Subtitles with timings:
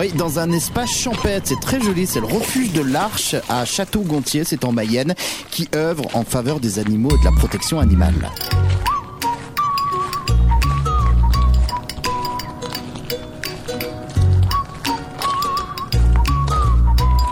[0.00, 4.44] Oui, dans un espace champêtre, c'est très joli, c'est le refuge de l'Arche à Château-Gontier,
[4.44, 5.14] c'est en Mayenne,
[5.50, 8.30] qui œuvre en faveur des animaux et de la protection animale.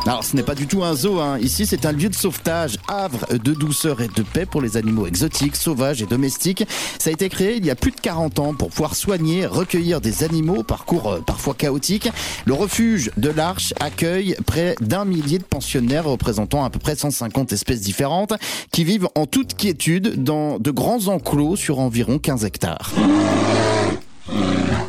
[0.09, 1.39] Alors ce n'est pas du tout un zoo, hein.
[1.39, 5.07] ici c'est un lieu de sauvetage, havre de douceur et de paix pour les animaux
[5.07, 6.65] exotiques, sauvages et domestiques.
[6.99, 10.01] Ça a été créé il y a plus de 40 ans pour pouvoir soigner, recueillir
[10.01, 12.09] des animaux, parcours euh, parfois chaotique.
[12.47, 17.53] Le refuge de l'Arche accueille près d'un millier de pensionnaires représentant à peu près 150
[17.53, 18.33] espèces différentes
[18.73, 22.95] qui vivent en toute quiétude dans de grands enclos sur environ 15 hectares.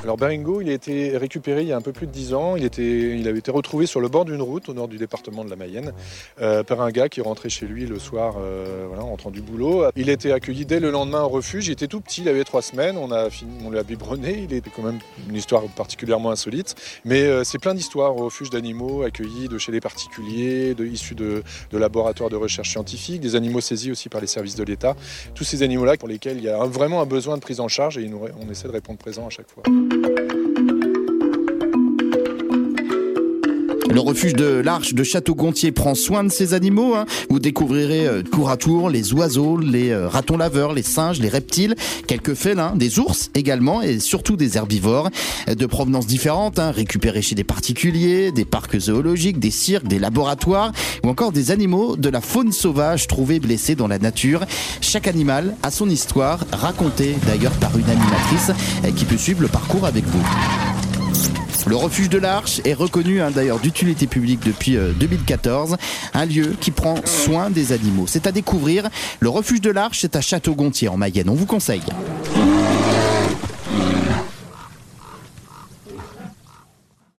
[0.09, 2.55] Alors Beringo, il a été récupéré il y a un peu plus de 10 ans.
[2.55, 5.51] Il, était, avait été retrouvé sur le bord d'une route au nord du département de
[5.51, 5.93] la Mayenne
[6.41, 9.85] euh, par un gars qui rentrait chez lui le soir euh, en rentrant du boulot.
[9.95, 11.67] Il a été accueilli dès le lendemain au refuge.
[11.67, 12.97] Il était tout petit, il avait trois semaines.
[12.97, 13.27] On a
[13.71, 14.47] l'a biberonné.
[14.49, 14.97] Il était quand même
[15.29, 16.73] une histoire particulièrement insolite.
[17.05, 21.13] Mais euh, c'est plein d'histoires au refuge d'animaux accueillis de chez les particuliers, de, issus
[21.13, 24.95] de, laboratoires de recherche scientifique, des animaux saisis aussi par les services de l'État.
[25.35, 27.99] Tous ces animaux-là pour lesquels il y a vraiment un besoin de prise en charge
[27.99, 29.61] et on essaie de répondre présent à chaque fois.
[30.01, 30.78] うん。
[33.91, 36.93] Le refuge de l'Arche de Château-Gontier prend soin de ces animaux.
[36.93, 37.07] Hein.
[37.31, 41.27] Vous découvrirez euh, tour à tour les oiseaux, les euh, ratons laveurs, les singes, les
[41.27, 45.09] reptiles, quelques félins, des ours également et surtout des herbivores
[45.47, 49.99] euh, de provenance différentes, hein, récupérés chez des particuliers, des parcs zoologiques, des cirques, des
[49.99, 50.71] laboratoires
[51.03, 54.45] ou encore des animaux de la faune sauvage trouvés blessés dans la nature.
[54.81, 58.51] Chaque animal a son histoire, racontée d'ailleurs par une animatrice
[58.95, 60.68] qui peut suivre le parcours avec vous.
[61.69, 65.77] Le refuge de l'Arche est reconnu hein, d'ailleurs d'utilité publique depuis 2014,
[66.15, 68.05] un lieu qui prend soin des animaux.
[68.07, 68.89] C'est à découvrir.
[69.19, 71.29] Le refuge de l'Arche, c'est à Château-Gontier en Mayenne.
[71.29, 71.83] On vous conseille.